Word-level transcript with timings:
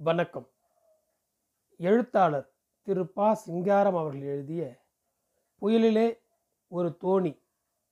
வணக்கம். 0.00 0.48
எழுத்தாளர் 1.76 2.52
திரு 2.82 3.06
ப. 3.06 3.34
சிங்காரம் 3.34 3.96
அவர்கள் 3.96 4.20
எழுதிய 4.20 4.84
புயலிலே 5.60 6.18
ஒரு 6.68 6.96
தோணி 7.00 7.42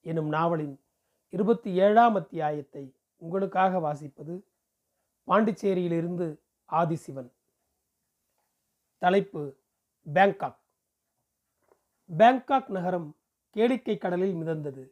எனும் 0.01 0.29
நாவலின் 0.29 0.85
இருபத்தி 1.29 1.75
ஏழாம் 1.75 2.15
அத்தியாயத்தை 2.15 2.97
உங்களுக்காக 3.17 3.79
வாசிப்பது 3.79 4.43
பாண்டிச்சேரியிலிருந்து 5.27 6.39
ஆதிசிவன். 6.73 7.33
தலைப்பு 8.99 9.57
பேங்காக். 10.13 10.59
பேங்காக் 12.19 12.69
நகரம் 12.69 13.17
கேளிக்கை 13.55 13.99
கடலில் 13.99 14.35
மிதந்தது. 14.35 14.91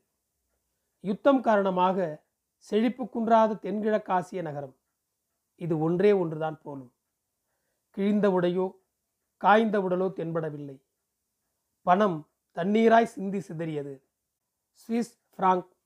யுத்தம் 1.00 1.42
காரணமாக 1.42 2.24
செழிப்பு 2.56 3.04
குன்றாத 3.04 3.54
தென்கிழக்காசிய 3.54 4.42
நகரம். 4.42 4.76
இது 5.56 5.78
ஒன்றே 5.78 6.12
ஒன்றுதான் 6.12 6.60
போலும். 6.62 6.92
கிழிந்த 7.95 8.29
உடையோ 8.30 8.71
காய்ந்த 9.36 9.80
உடலோ 9.80 10.08
தென்படவில்லை. 10.16 10.82
பணம் 11.82 12.29
தண்ணீராய் 12.54 13.11
சிந்தி 13.14 13.39
சிதறியது. 13.39 14.03
சுவிஸ் 14.72 15.12
பிராங்க் 15.30 15.76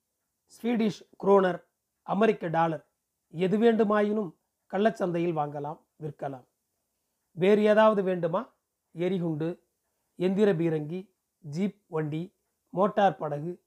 ஸ்வீடிஷ் 0.49 1.01
குரோனர் 1.25 1.65
அமெரிக்க 2.03 2.49
டாலர் 2.49 2.89
எது 3.29 3.59
வேண்டுமாயினும் 3.59 4.37
கள்ளச்சந்தையில் 4.71 5.37
வாங்கலாம் 5.41 5.81
விற்கலாம். 6.03 6.47
வேறு 7.33 7.63
ஏதாவது 7.63 8.03
வேண்டுமா? 8.03 8.57
எரிகுண்டு 8.99 9.49
எந்திர 10.19 10.53
பீரங்கி 10.57 11.01
ஜீப் 11.51 11.83
வண்டி 11.87 12.23
மோட்டார் 12.69 13.17
படகு. 13.17 13.65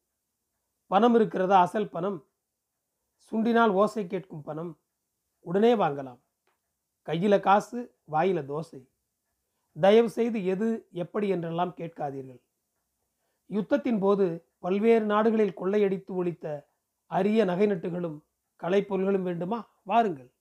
பணம் 0.88 1.16
இருக்கிறதா? 1.16 1.60
அசல் 1.62 1.90
பணம். 1.90 2.26
சுண்டினால் 3.32 3.70
ஓசை 3.70 4.08
கேட்கும் 4.08 4.42
பணம். 4.42 4.80
உடனே 5.40 5.76
வாங்கலாம். 5.76 6.20
கையில 7.06 7.40
காசு 7.40 7.96
வாயில 8.12 8.46
தோசை. 8.46 8.90
தயவு 9.82 10.10
செய்து 10.10 10.46
எது 10.46 10.88
எப்படி 10.92 11.28
என்றெல்லாம் 11.28 11.74
கேட்காதீர்கள். 11.78 12.42
யுத்தத்தின் 13.50 14.00
போது 14.00 14.46
பல்வேறு 14.60 15.06
நாடுகளில் 15.06 15.58
கொள்ளையடித்து 15.58 16.14
ஒழித்த 16.14 16.68
அரிய 17.06 17.44
நகை 17.44 17.68
நட்டுகளும் 17.68 18.22
கலைப்பொருள்களும் 18.60 19.22
வேண்டுமா? 19.22 19.70
வாருங்கள். 19.84 20.32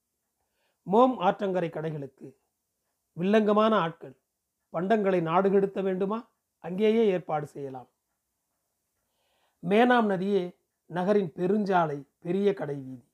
மோம் 0.92 1.20
ஆற்றங்கரை 1.20 1.68
கடைகளுக்கு. 1.70 2.34
வில்லங்கமான 3.16 3.74
ஆட்கள். 3.74 4.16
பண்டங்களை 4.72 5.22
நாடுகெடுத்த 5.22 5.82
வேண்டுமா? 5.82 6.30
அங்கேயே 6.58 7.06
ஏற்பாடு 7.06 7.46
செய்யலாம். 7.46 7.88
மேனாம் 9.68 10.06
நதியே 10.06 10.56
நகரின் 10.86 11.32
பெருஞ்சாலை 11.32 12.04
பெரிய 12.18 12.54
கடை 12.54 12.76
வீதி 12.76 13.08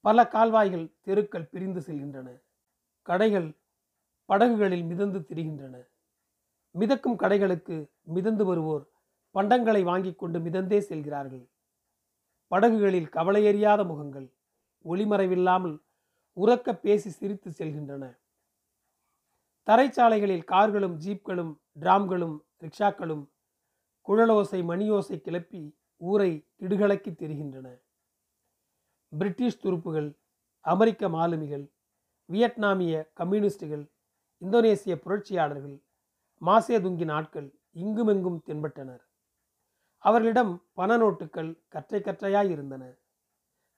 பல 0.00 0.22
கால்வாய்கள் 0.22 0.92
தெருக்கள் 1.00 1.46
பிரிந்து 1.46 1.80
செல்கின்றன. 1.80 2.43
கடைகள் 3.04 3.58
படகுகளில் 4.24 4.84
மிதந்து 4.84 5.18
திரிகின்றன. 5.18 5.86
மிதக்கும் 6.70 7.18
கடைகளுக்கு 7.18 7.90
மிதந்து 8.02 8.44
வருவோர் 8.44 8.84
பண்டங்களை 9.34 9.82
வாங்கிக் 9.82 10.18
கொண்டு 10.18 10.38
மிதந்தே 10.38 10.78
செல்கிறார்கள். 10.78 11.50
படகுகளில் 12.46 13.08
கவலையறியாத 13.08 13.86
முகங்கள் 13.86 14.34
ஒளிமறைவில்லாமல் 14.84 15.76
உறக்க 16.36 16.72
பேசி 16.72 17.10
சிரித்து 17.10 17.50
செல்கின்றன. 17.50 18.04
தரைச்சாலைகளில் 19.66 20.44
கார்களும் 20.44 20.96
ஜீப்களும் 21.04 21.52
டிராம்களும் 21.80 22.36
ரிக்ஷாக்களும் 22.60 23.24
குழலோசை 24.08 24.60
மணியோசை 24.70 25.16
கிளப்பி 25.20 25.62
ஊரை 25.96 26.32
திடுகளக்கி 26.60 27.14
தெரிகின்றன. 27.14 27.68
பிரிட்டிஷ் 29.08 29.62
துருப்புகள் 29.66 30.10
அமெரிக்க 30.60 31.08
மாலுமிகள் 31.08 31.73
வியட்நாமிய 32.28 33.10
கம்யூனிஸ்டுகள் 33.14 33.84
இந்தோனேசிய 34.42 34.94
புரட்சியாளர்கள் 34.96 35.76
மாசேதுங்கின் 36.42 37.12
ஆட்கள் 37.12 37.48
இங்குமெங்கும் 37.74 38.38
தென்பட்டனர். 38.46 39.02
அவர்களிடம் 39.98 40.52
பண 40.72 40.96
நோட்டுகள் 40.96 41.50
கற்றை 41.68 42.00
கற்றையாய் 42.00 42.50
இருந்தன. 42.50 42.82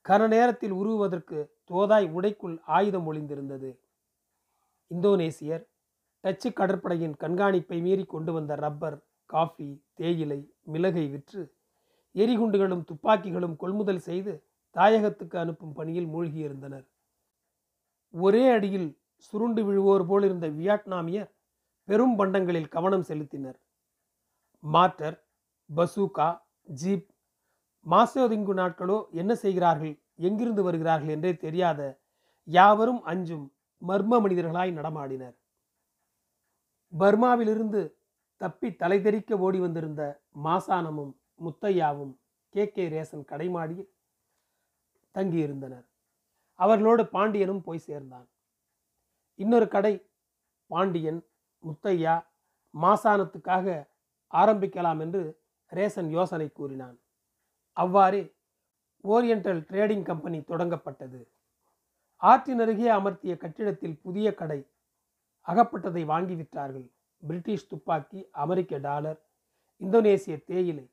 கன 0.05 0.29
நேரத்தில் 0.29 0.71
உருவுவதற்கு 0.71 1.39
தோதாய் 1.71 2.09
உடைக்குள் 2.17 2.57
ஆயுதம் 2.67 3.07
ஒளிந்திருந்தது. 3.13 3.71
இந்தோனேசியர் 4.91 5.65
டச்சு 6.21 6.53
கடற்படையின் 6.53 7.17
கண்காணிப்பை 7.21 7.79
மீறி 7.83 8.05
கொண்டு 8.05 8.33
வந்த 8.33 8.55
ரப்பர் 8.55 8.99
காஃபி 9.31 9.85
தேயிலை 9.95 10.41
மிளகை 10.73 11.05
விற்று 11.11 11.43
எரிகுண்டுகளும் 12.15 12.85
துப்பாக்கிகளும் 12.91 13.57
கொள்முதல் 13.57 14.05
செய்து 14.09 14.33
தாயகத்துக்கு 14.75 15.37
அனுப்பும் 15.37 15.73
பணியில் 15.73 16.07
மூழ்கியிருந்தனர். 16.07 16.87
ஒரே 18.15 18.49
அடியில் 18.49 18.89
சுருண்டு 19.17 19.65
விழுவோர் 19.65 20.07
போல் 20.07 20.25
இருந்த 20.25 20.47
வியட்நாமியர் 20.49 21.31
பெரும் 21.89 22.17
பண்டங்களில் 22.19 22.69
கவனம் 22.69 23.07
செலுத்தினர். 23.09 23.59
மாட்டர் 24.63 25.17
பசூகா 25.71 26.29
ஜீப் 26.81 27.09
மாசோதிங்கு 27.87 28.55
நாட்களோ 28.55 28.99
என்ன 29.11 29.33
செய்கிறார்கள் 29.35 29.95
எங்கிருந்து 30.15 30.63
வருகிறார்கள் 30.63 31.09
என்றே 31.09 31.37
தெரியாத 31.37 31.81
யாவரும் 32.45 33.03
அஞ்சும் 33.03 33.47
மர்ம 33.83 34.21
மனிதர்களாய் 34.25 34.73
நடமாடினர். 34.79 35.37
பர்மாவிலிருந்து 36.93 37.81
தப்பி 38.41 38.69
தலைதெறிக்க 38.71 39.39
ஓடி 39.39 39.59
வந்திருந்த 39.59 40.03
மாசானமும் 40.45 41.13
முத்தையாவும் 41.45 42.15
கே 42.55 42.65
கே 42.71 42.85
ரேசன் 42.89 43.25
கடைமாடியில் 43.31 43.91
தங்கியிருந்தனர். 45.15 45.87
அவர்களோடு 46.59 47.07
பாண்டியனும் 47.07 47.63
போய் 47.63 47.79
சேர்ந்தான். 47.79 48.29
இன்னொரு 49.35 49.69
கடை 49.69 50.11
பாண்டியன் 50.67 51.27
முத்தையா 51.65 52.27
மாசானத்துக்காக 52.81 53.89
ஆரம்பிக்கலாம் 54.31 55.01
என்று 55.01 55.41
ரேசன் 55.71 56.09
யோசனை 56.09 56.53
கூறினான். 56.53 57.01
அவ்வாறே 57.73 58.35
ஓரியண்டல் 59.05 59.61
ட்ரேடிங் 59.71 60.03
கம்பெனி 60.03 60.39
தொடங்கப்பட்டது. 60.39 61.29
ஆற்றின் 62.17 62.59
அருகே 62.59 62.89
அமர்த்திய 62.91 63.37
கட்டிடத்தில் 63.37 64.01
புதிய 64.01 64.35
கடை 64.35 64.67
அகப்பட்டதை 65.47 66.05
வாங்கி 66.05 66.35
விற்றார்கள் 66.35 66.91
பிரிட்டிஷ் 67.27 67.69
துப்பாக்கி 67.69 68.29
அமெரிக்க 68.33 68.79
டாலர் 68.79 69.21
இந்தோனேசிய 69.81 70.45
தேயிலை. 70.45 70.91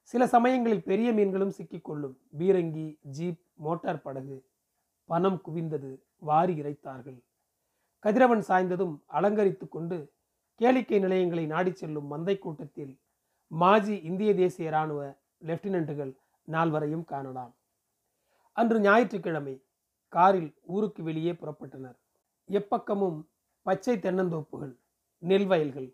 சில 0.00 0.26
சமயங்களில் 0.26 0.82
பெரிய 0.82 1.12
மீன்களும் 1.12 1.50
சிக்கிக்கொள்ளும். 1.50 2.16
பீரங்கி 2.38 2.98
ஜீப் 3.02 3.42
மோட்டார் 3.54 4.02
படகு. 4.02 4.49
பணம் 5.10 5.42
குவிந்தது 5.44 5.90
வாரி 6.18 6.54
இறைத்தார்கள். 6.62 7.18
கதிரவன் 7.98 8.44
சாய்ந்ததும் 8.48 8.94
அலங்கரித்து 9.12 9.68
கொண்டு 9.68 9.96
கேளிக்கை 10.60 10.98
நிலையங்களை 11.00 11.44
நாடிச் 11.46 11.76
செல்லும் 11.76 12.10
மந்தை 12.12 12.34
கூட்டத்தில் 12.38 12.92
மாஜி 13.50 13.94
இந்திய 14.02 14.34
தேசிய 14.34 14.68
இராணுவ 14.68 15.00
லெப்டினன்ட்டுகள் 15.46 16.12
நால்வரையும் 16.48 17.04
காணலாம். 17.04 17.52
அன்று 18.52 18.80
ஞாயிற்றுக்கிழமை 18.80 19.54
காரில் 20.08 20.50
ஊருக்கு 20.74 21.02
வெளியே 21.02 21.32
புறப்பட்டனர். 21.32 21.98
எப்பக்கமும் 22.48 23.18
பச்சை 23.62 23.96
தென்னந்தோப்புகள் 23.96 24.74
நெல் 25.18 25.46
வயல்கள் 25.46 25.88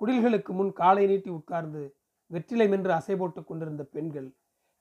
குடில்களுக்கு 0.00 0.52
முன் 0.58 0.72
காலை 0.72 1.06
நீட்டி 1.06 1.30
உட்கார்ந்து 1.30 1.82
வெற்றிலை 2.26 2.68
மென்று 2.68 2.90
அசை 2.90 3.16
போட்டுக் 3.16 3.46
கொண்டிருந்த 3.46 3.82
பெண்கள் 3.84 4.30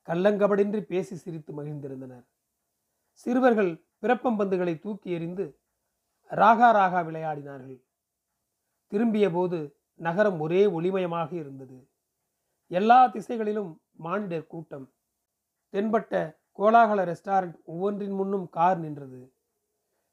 கள்ளங்கபடின்றி 0.05 0.81
பேசி 0.81 1.15
சிரித்து 1.15 1.51
மகிழ்ந்திருந்தனர். 1.57 2.27
சிறுவர்கள் 3.13 3.85
பிறப்பம்பந்துகளை 4.01 4.79
தூக்கி 4.79 5.11
எறிந்து 5.11 5.59
ராகா 6.29 6.69
ராகா 6.73 6.99
விளையாடினார்கள். 7.05 7.83
திரும்பிய 8.87 9.31
போது 9.31 9.77
நகரம் 9.95 10.39
ஒரே 10.39 10.65
ஒளிமயமாக 10.65 11.33
இருந்தது. 11.33 11.89
எல்லா 12.67 13.07
திசைகளிலும் 13.07 13.81
மானிடர் 13.91 14.47
கூட்டம். 14.47 14.93
தென்பட்ட 15.73 16.41
கோலாகல 16.57 17.01
ரெஸ்டாரண்ட் 17.11 17.63
ஒவ்வொன்றின் 17.63 18.11
முன்னும் 18.11 18.49
கார் 18.49 18.79
நின்றது. 18.79 19.33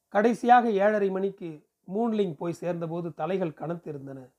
கடைசியாக 0.09 0.71
ஏழரை 0.71 1.11
மணிக்கு 1.11 1.69
மூன்லிங் 1.95 2.35
போய் 2.35 2.53
சேர்ந்தபோது 2.53 3.15
தலைகள் 3.15 3.59
கனத்திருந்தன. 3.61 4.33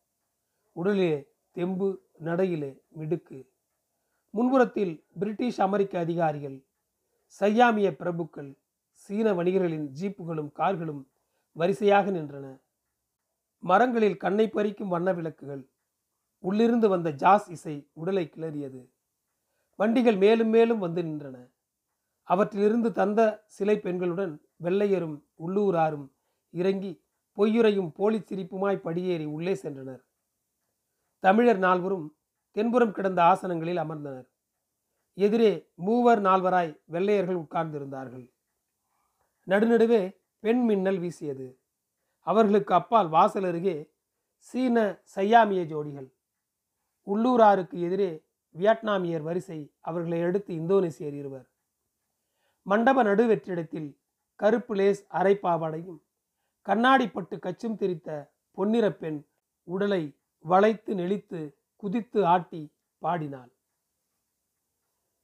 உடலிலே 0.76 1.28
தெம்பு 1.52 2.08
நடையிலே 2.24 2.82
மிடுக்கு. 2.88 3.50
முன்புறத்தில் 4.34 5.06
பிரிட்டிஷ் 5.20 5.62
அமெரிக்க 5.62 6.00
அதிகாரிகள் 6.00 6.66
சையாமிய 7.40 7.90
பிரபுக்கள் 7.92 8.58
சீன 8.92 9.34
வணிகர்களின் 9.34 9.88
ஜீப்புகளும் 10.02 10.52
கார்களும் 10.52 11.08
வரிசையாக 11.52 12.12
நின்றன. 12.12 12.62
மரங்களில் 13.60 14.18
கண்ணை 14.18 14.50
பறிக்கும் 14.50 14.88
வண்ண 14.88 15.14
விளக்குகள். 15.14 15.70
உள்ளிருந்து 16.40 16.90
வந்த 16.90 17.12
ஜாஸ் 17.12 17.50
இசை 17.50 17.90
உடலை 17.94 18.32
கிளறியது. 18.36 18.82
வண்டிகள் 19.76 20.18
மேலும் 20.18 20.48
மேலும் 20.48 20.80
வந்து 20.80 21.02
நின்றன. 21.02 21.52
அவற்றிலிருந்து 22.24 22.92
தந்த 22.92 23.44
சிலை 23.48 23.78
பெண்களுடன் 23.78 24.40
வெள்ளையரும் 24.64 25.24
உள்ளூராரும் 25.48 26.08
இறங்கி 26.50 27.04
பொய்யுரையும் 27.38 27.92
போலி 27.94 28.20
சிரிப்புமாய் 28.20 28.78
படியேறி 28.78 29.26
உள்ளே 29.26 29.54
சென்றனர். 29.54 30.04
தமிழர் 31.20 31.58
நால்வரும் 31.58 32.16
தென்புறம் 32.52 32.92
கிடந்த 32.92 33.22
ஆசனங்களில் 33.22 33.82
அமர்ந்தனர். 33.84 34.31
எதிரே 35.14 35.70
மூவர் 35.76 36.22
நால்வராய் 36.22 36.82
வெள்ளையர்கள் 36.86 37.36
உட்கார்ந்திருந்தார்கள். 37.36 38.32
நடுநடுவே 39.48 40.18
பெண் 40.40 40.64
மின்னல் 40.66 41.00
வீசியது. 41.00 41.60
அவர்களுக்கு 42.20 42.74
அப்பால் 42.74 43.10
வாசல் 43.10 43.44
அருகே 43.44 43.92
சீன 44.38 45.04
சையாமிய 45.16 45.62
ஜோடிகள். 45.66 46.10
உள்ளூராருக்கு 47.08 47.82
எதிரே 47.82 48.24
வியட்நாமியர் 48.50 49.22
வரிசை 49.22 49.74
அவர்களை 49.80 50.22
அடுத்து 50.22 50.54
இந்தோனேசியர் 50.54 51.14
இருவர். 51.14 51.50
மண்டப 52.64 53.04
நடுவெற்றிடத்தில் 53.04 53.98
கருப்பு 54.36 54.76
லேஸ் 54.76 55.08
அரைப்பாவடையும் 55.12 56.00
கண்ணாடி 56.62 57.10
பட்டு 57.10 57.36
கச்சும் 57.36 57.78
திரித்த 57.80 58.32
பொன்னிற 58.52 58.94
பெண் 58.94 59.28
உடலை 59.64 60.18
வளைத்து 60.40 60.96
நெளித்து 60.96 61.56
குதித்து 61.76 62.26
ஆட்டி 62.26 62.74
பாடினாள். 62.98 63.52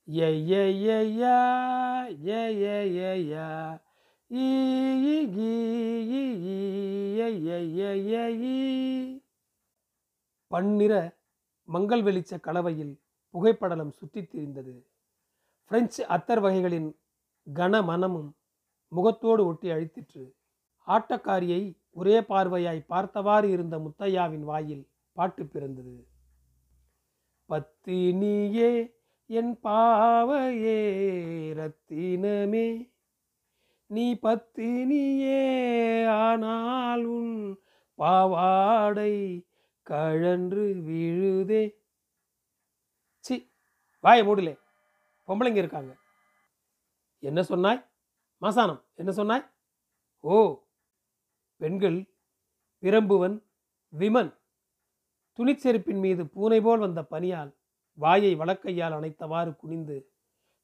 Yeah, 0.09 0.33
yeah, 0.33 0.71
yeah, 0.73 1.01
yeah, 1.05 2.13
yeah, 2.23 2.57
yeah, 2.57 2.85
yeah, 2.93 3.19
yeah. 3.19 3.79
பன்னிற 10.51 11.15
Mangal 11.63 12.03
வெளிச்ச 12.03 12.39
கலவையில் 12.39 13.01
புகைப்படலம் 13.33 13.89
சுற்றித் 13.89 14.35
திரிந்தது. 14.35 14.85
பிரெஞ்சு 15.65 16.05
அத்தர் 16.07 16.41
வகைகளின் 16.41 16.95
கன 17.53 17.83
மனமும் 17.83 18.35
முகத்தோடு 18.87 19.45
ஒட்டி 19.45 19.69
அழித்திற்று. 19.69 20.33
ஆட்டக்காரியை 20.87 21.77
ஒரே 21.89 22.19
பார்வையாய் 22.19 22.85
பார்த்தவாறு 22.87 23.49
இருந்த 23.49 23.77
முத்தையாவின் 23.77 24.43
வாயில் 24.43 24.89
பாட்டு 25.11 25.45
பிறந்தது. 25.45 26.07
பத்தினியே 27.49 28.95
என் 29.29 29.59
பாவையே 29.63 30.81
ரத்தினமே 31.59 32.91
நீ 33.85 34.13
பத்தினியே 34.13 35.41
ஆனால் 36.07 37.03
உன் 37.03 37.59
பாவாடை 37.95 39.47
கழன்று 39.83 40.81
விழுதே. 40.81 41.79
சி 43.19 43.51
வாயை 43.99 44.27
மூடலே. 44.27 44.59
பொம்பளைங்க 45.27 45.55
இருக்காங்க. 45.55 45.97
என்ன 47.19 47.43
சொன்னாய்? 47.43 47.89
மாசானம் 48.41 48.81
என்ன 48.93 49.11
சொன்னாய்? 49.11 49.49
ஓ 50.19 50.63
பெண்கள் 51.57 51.99
பிரம்புவன் 52.81 53.43
விமன். 53.99 54.33
துணிச்செருப்பின் 55.37 55.99
மீது 55.99 56.27
பூனை 56.27 56.61
போல் 56.61 56.79
வந்த 56.79 57.01
பனியால் 57.01 57.56
வாயை 57.97 58.35
வளக்கையால் 58.35 58.95
அணைத்தவாறு 58.97 59.55
குனிந்து 59.55 59.97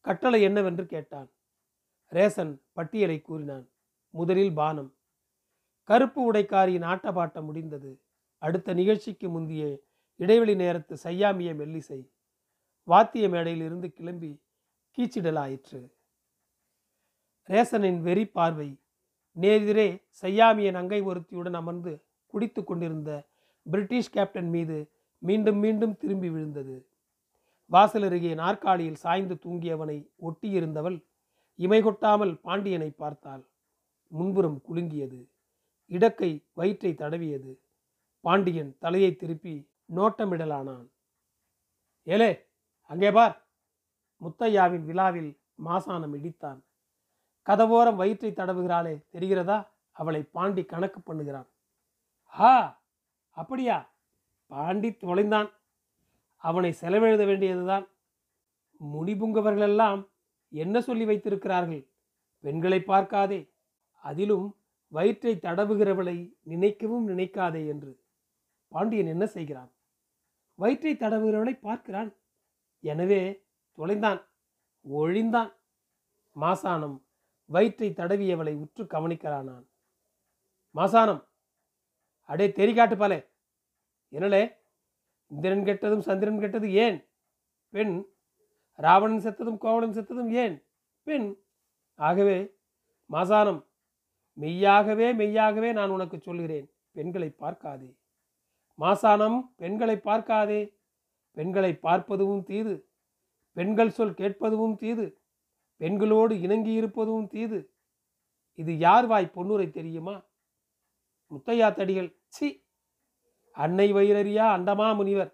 கட்டளை 0.02 0.42
என்னவென்று 0.42 0.86
கேட்டான். 0.86 1.30
ரேசன் 2.12 2.62
பட்டியலை 2.74 3.22
கூறினான். 3.22 3.70
முதலில் 4.10 4.54
பானம். 4.54 4.96
கருப்பு 5.84 6.34
உடைக்காரியின் 6.34 6.88
ஆட்டப்பாட்டம் 6.94 7.44
முடிந்தது. 7.44 8.02
அடுத்த 8.38 8.74
நிகழ்ச்சிக்கு 8.74 9.30
முந்திய 9.30 9.80
இடைவெளி 10.16 10.56
நேரத்து 10.56 10.98
சையாமிய 11.04 11.54
மெல்லிசை. 11.56 12.10
வாத்திய 12.84 13.28
மேடையிலிருந்து 13.28 13.88
கிளம்பி 13.88 14.32
கீச்சிடலாயிற்று. 14.98 15.82
ரேசனின் 17.48 18.00
வெறி 18.02 18.26
பார்வை. 18.28 18.70
நேரெதிரே 19.42 19.88
சையாமியன் 20.22 20.74
அங்கை 20.74 21.02
ஒருத்தியுடன் 21.02 21.54
அமர்ந்து 21.54 22.04
குடித்து 22.26 22.64
கொண்டிருந்த 22.64 23.28
பிரிட்டிஷ் 23.72 24.10
கேப்டன் 24.10 24.50
மீது 24.50 24.90
மீண்டும் 25.18 25.58
மீண்டும் 25.58 25.98
திரும்பி 25.98 26.30
விழுந்தது. 26.30 26.88
வாசல் 27.66 28.04
அருகே 28.04 28.34
நாற்காலியில் 28.34 28.96
சாய்ந்து 28.96 29.36
தூங்கியவனை 29.36 30.10
ஒட்டியிருந்தவள் 30.22 30.98
இமை 31.56 31.82
கொட்டாமல் 31.82 32.40
பாண்டியனை 32.40 32.90
பார்த்தாள். 32.90 33.44
முன்புறம் 34.08 34.62
குலுங்கியது. 34.70 35.20
இடக்கை 35.90 36.46
வயிற்றை 36.54 36.92
தடவியது. 36.94 37.60
பாண்டியன் 38.20 38.78
தலையை 38.80 39.16
திருப்பி 39.16 39.70
நோட்டமிடலானான். 39.96 40.88
ஏலே 42.04 42.32
அங்கே 42.86 43.12
பார். 43.12 43.48
முத்தையாவின் 44.22 44.86
விழாவில் 44.86 45.32
மாசானம் 45.66 46.16
இடித்தான். 46.16 46.60
கதவோரம் 47.48 47.96
வயிற்றை 47.96 48.32
தடவுகிறாளே 48.32 48.94
தெரிகிறதா? 49.14 49.68
அவளை 49.92 50.24
பாண்டி 50.24 50.64
கணக்கு 50.66 51.00
பண்ணுகிறான். 51.00 51.50
ஹா 52.26 52.84
அப்படியா? 53.38 53.96
பாண்டி 54.48 54.90
தொலைந்தான். 54.90 55.50
அவனை 56.44 56.72
செலவெழுத 56.82 57.24
வேண்டியதுதான். 57.26 57.86
முனிபுங்கவர்களெல்லாம் 58.82 60.02
என்ன 60.54 60.76
சொல்லி 60.82 61.06
வைத்திருக்கிறார்கள்? 61.06 61.84
பெண்களை 62.44 62.80
பார்க்காதே. 62.82 63.42
அதிலும் 64.04 64.48
வயிற்றை 64.92 65.34
தடவுகிறவளை 65.36 66.18
நினைக்கவும் 66.52 67.06
நினைக்காதே 67.12 67.62
என்று. 67.74 67.92
பாண்டியன் 68.72 69.12
என்ன 69.16 69.26
செய்கிறான்? 69.36 69.72
வயிற்றை 70.60 70.94
தடவுகிறவளை 70.96 71.54
பார்க்கிறான் 71.60 72.12
எனவே 72.84 73.22
தொலைந்தான். 73.78 74.20
ஒழிந்தான். 74.86 75.52
மாசானம் 76.36 76.98
வயிற்றை 77.50 77.90
தடவியவளை 77.90 78.54
உற்று 78.64 78.84
கவனிக்கிறானான் 78.84 79.66
மாசானம் 80.76 81.22
அடே 82.30 82.46
தெரிகாட்டு 82.48 82.96
பாலே. 83.00 83.18
என்னலே 84.14 84.44
இந்திரன் 85.34 85.64
கெட்டதும் 85.64 86.00
சந்திரன் 86.00 86.40
கெட்டது 86.40 86.74
ஏன்? 86.74 87.10
பெண் 87.70 88.06
ராவணன் 88.76 89.24
செத்ததும் 89.24 89.58
கோவலன் 89.58 89.92
செத்ததும் 89.92 90.30
ஏன்? 90.30 90.66
பெண் 91.04 91.38
ஆகவே 91.96 92.56
மாசானம் 93.10 93.66
மெய்யாகவே 94.34 95.14
மெய்யாகவே 95.14 95.72
நான் 95.72 95.90
உனக்கு 95.90 96.20
சொல்கிறேன் 96.20 96.72
பெண்களை 96.92 97.30
பார்க்காதே. 97.30 97.98
மாசானம் 98.80 99.50
பெண்களை 99.56 99.98
பார்க்காதே. 99.98 100.78
பெண்களை 101.32 101.80
பார்ப்பதும் 101.84 102.44
தீது. 102.44 102.90
பெண்கள் 103.54 103.90
சொல் 103.90 104.14
கேட்பதும் 104.14 104.76
தீது. 104.76 105.22
பெண்களோடு 105.78 106.42
இணங்கி 106.42 106.72
இருப்பதும் 106.72 107.28
தீது. 107.28 107.74
இது 108.54 108.78
யார் 108.78 109.06
வாய் 109.06 109.32
பொன்னுரை 109.34 109.70
தெரியுமா? 109.70 110.16
முத்தையா 111.32 111.70
தடிகள். 111.74 112.18
சி 112.28 112.63
அன்னை 113.56 113.94
வைரறியா 113.94 114.46
அண்டமா 114.56 114.96
முனிவர்? 114.96 115.32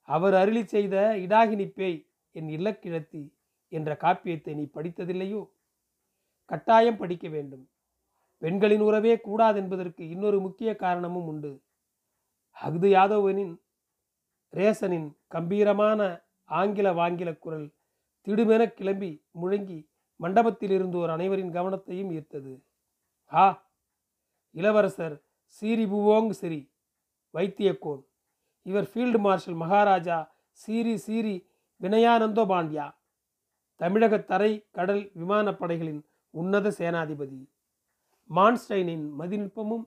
அவர் 0.00 0.34
அருளி 0.34 0.66
செய்த 0.66 1.14
இடாகினி 1.16 1.66
பேய் 1.68 2.08
என் 2.30 2.48
இல்லக்கிழத்தி 2.48 3.22
என்ற 3.72 3.96
காப்பியத்தை 4.00 4.54
நீ 4.54 4.64
படித்ததில்லையோ? 4.74 5.42
கட்டாயம் 6.44 6.96
படிக்க 6.96 7.28
வேண்டும். 7.28 7.64
பெண்களின் 8.38 8.80
உறவே 8.80 9.14
கூடாதென்பதற்கு 9.16 10.00
இன்னொரு 10.00 10.40
முக்கிய 10.40 10.76
காரணமும் 10.76 11.26
உண்டு. 11.26 11.52
அஃது 12.56 12.88
யாதவனின் 12.88 13.54
ரேசனின் 14.52 15.08
கம்பீரமான 15.26 16.00
ஆங்கில 16.44 16.92
வாங்கில 16.92 17.38
குரல் 17.38 17.66
திடுமென 18.26 18.62
கிளம்பி 18.72 19.10
முழங்கி 19.40 19.88
மண்டபத்தில் 20.16 20.70
இருந்தோர் 20.70 21.10
அனைவரின் 21.10 21.52
கவனத்தையும் 21.52 22.12
ஈர்த்தது. 22.12 22.52
ஆ 23.32 23.44
இளவரசர் 24.50 25.16
சீரிபுவோங் 25.56 26.30
சிரி 26.30 26.60
வைத்தியக்கோன். 27.36 28.02
இவர் 28.66 28.86
ஃபீல்டு 28.92 29.18
மார்ஷல் 29.18 29.58
மகாராஜா 29.62 30.18
சீரி 30.60 30.94
சீரி 30.98 31.34
வினயானந்தோ 31.80 32.44
பாண்டியா. 32.52 32.86
தமிழக 33.80 34.14
தரை 34.30 34.52
கடல் 34.70 35.02
விமானப்படைகளின் 35.20 36.00
உன்னத 36.34 36.68
சேனாதிபதி. 36.78 37.40
மான்ஸ்டைனின் 38.30 39.06
மதிநுட்பமும் 39.20 39.84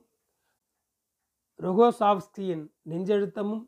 ரொகோசாவ்ஸ்கியின் 1.60 2.62
நெஞ்செழுத்தமும் 2.90 3.64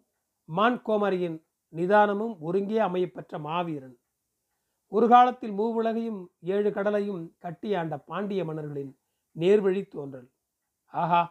மான்கோமரியின் 0.49 1.39
நிதானமும் 1.73 2.35
ஒருங்கே 2.41 2.79
அமையப்பெற்ற 2.79 3.39
மாவீரன். 3.39 3.97
ஒரு 4.93 5.07
காலத்தில் 5.09 5.55
மூவுலகையும் 5.59 6.21
ஏழு 6.55 6.71
கடலையும் 6.73 7.23
கட்டியாண்ட 7.45 7.95
பாண்டிய 8.09 8.41
மன்னர்களின் 8.45 8.93
நேர்வழி 9.37 9.83
தோன்றல். 9.89 10.29
ஆஹா 10.95 11.23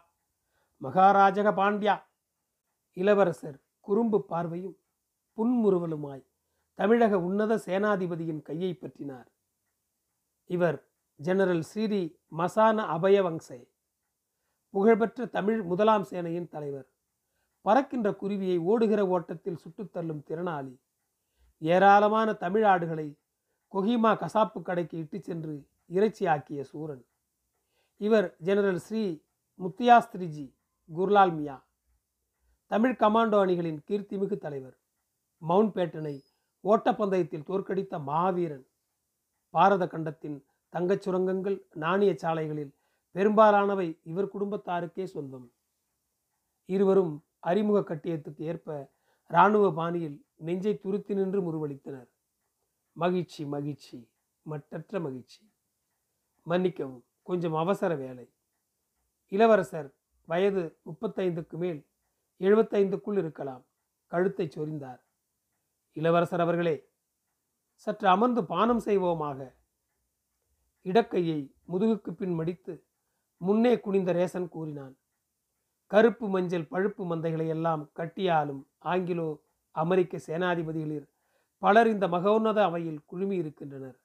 மகாராஜக 0.81 1.50
பாண்டியா! 1.60 1.96
இளவரசர் 2.93 3.62
குறும்பு 3.79 4.25
பார்வையும் 4.25 4.77
புன்முறுவலுமாய் 5.38 6.25
தமிழக 6.74 7.19
உன்னத 7.19 7.55
சேனாதிபதியின் 7.55 8.41
கையை 8.41 8.77
பற்றினார். 8.81 9.25
இவர் 10.45 10.88
ஜெனரல் 11.15 11.63
ஸ்ரீரி 11.74 12.15
மசான 12.38 12.83
அபயவங்சே 12.83 13.69
புகழ்பெற்ற 14.69 15.25
தமிழ் 15.25 15.62
முதலாம் 15.62 16.03
சேனையின் 16.03 16.48
தலைவர். 16.48 16.89
பறக்கின்ற 17.62 18.12
குருவியை 18.12 18.60
ஓடுகிற 18.60 19.07
ஓட்டத்தில் 19.07 19.55
சுட்டுத் 19.55 19.93
தள்ளும் 19.93 20.24
திறனாளி. 20.27 20.79
ஏராளமான 21.60 22.33
தமிழ் 22.33 22.63
ஆடுகளை 22.63 23.19
கொஹிமா 23.71 24.13
கசாப்பு 24.13 24.62
கடைக்கு 24.62 24.98
இட்டுச் 24.98 25.24
சென்று 25.24 25.67
இறைச்சியாக்கிய 25.89 26.62
சூரன். 26.62 27.05
இவர் 27.98 28.36
ஜெனரல் 28.39 28.79
ஸ்ரீ 28.79 29.21
முத்தியாஸ்திரிஜி 29.60 30.55
குர்லால் 30.95 31.33
மியா 31.36 31.69
தமிழ் 32.72 33.00
கமாண்டோ 33.00 33.38
அணிகளின் 33.46 33.80
கீர்த்திமிகு 33.88 34.38
தலைவர் 34.38 34.75
மவுண்ட் 35.38 35.74
பேட்டனை 35.75 36.13
ஓட்டப்பந்தயத்தில் 36.63 37.48
தோற்கடித்த 37.48 38.00
மாவீரன். 38.00 38.63
பாரத 39.50 39.88
கண்டத்தின் 39.88 40.38
தங்கச் 40.70 41.01
சுரங்கங்கள் 41.01 41.68
நாணய 41.74 42.13
சாலைகளில் 42.13 42.72
பெரும்பாலானவை 43.12 44.00
இவர் 44.04 44.30
குடும்பத்தாருக்கே 44.34 45.04
சொந்தம். 45.04 45.54
இருவரும் 46.66 47.25
அறிமுக 47.40 47.80
கட்டியத்துக்கு 47.80 48.42
ஏற்ப 48.42 48.92
இராணுவ 49.28 49.74
பாணியில் 49.74 50.18
நெஞ்சை 50.36 50.80
துருத்தி 50.84 51.13
நின்று 51.13 51.42
முருவளித்தனர் 51.42 52.10
மகிழ்ச்சி 52.94 53.46
மகிழ்ச்சி 53.46 54.10
மற்றற்ற 54.46 55.00
மகிழ்ச்சி. 55.00 55.44
மன்னிக்கவும் 56.44 57.06
கொஞ்சம் 57.24 57.54
அவசர 57.54 57.96
வேலை. 57.96 58.34
இளவரசர் 59.28 59.90
வயது 60.25 60.80
முப்பத்தைந்துக்கு 60.86 61.58
மேல் 61.58 61.90
எழுபத்தைந்துக்குள் 62.45 63.17
இருக்கலாம். 63.17 63.63
கழுத்தை 64.12 64.45
சொரிந்தார். 64.48 65.01
இளவரசர் 65.98 66.43
அவர்களே 66.45 66.75
சற்று 67.83 68.07
அமர்ந்து 68.07 68.41
பானம் 68.45 68.83
செய்வோமாக. 68.86 69.39
இடக்கையை 70.86 71.39
முதுகுக்கு 71.71 72.12
பின் 72.12 72.36
மடித்து 72.39 72.74
முன்னே 73.41 73.74
குனிந்த 73.79 74.12
ரேசன் 74.13 74.50
கூறினான் 74.50 74.95
கருப்பு 75.91 76.25
மஞ்சள் 76.29 76.69
பழுப்பு 76.74 77.03
மந்தைகளை 77.05 77.48
எல்லாம் 77.48 77.81
கட்டியாலும் 78.00 78.62
ஆங்கிலோ 78.91 79.29
அமெரிக்க 79.75 80.19
சேனாதிபதிகளில் 80.27 81.07
பலர் 81.63 81.88
இந்த 81.88 82.05
மகோன்னத 82.07 82.60
அவையில் 82.63 83.01
குழுமி 83.05 83.36
இருக்கின்றனர். 83.36 83.98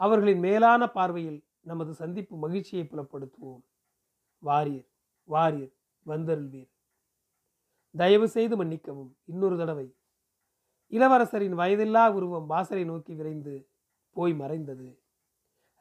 அவர்களின் 0.00 0.40
மேலான 0.40 0.82
பார்வையில் 0.86 1.40
நமது 1.70 1.92
சந்திப்பு 1.94 2.34
மகிழ்ச்சியை 2.36 2.84
புலப்படுத்துவோம். 2.84 3.62
Warrior 4.42 4.88
warrior 5.28 5.74
வந்தருள்வீர். 6.06 6.71
தயவு 7.94 8.28
செய்து 8.28 8.56
மன்னிக்கவும். 8.56 9.16
இன்னொரு 9.24 9.58
தடவை. 9.58 9.94
இளவரசரின் 10.92 11.54
வயதில்லா 11.54 12.12
உருவம் 12.12 12.46
வாசலை 12.46 12.84
நோக்கி 12.84 13.14
விரைந்து 13.14 13.68
போய் 14.10 14.32
மறைந்தது. 14.32 14.98